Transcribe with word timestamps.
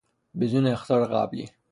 بدون 0.39 0.67
اخطار 0.67 1.05
قبلی 1.07 1.49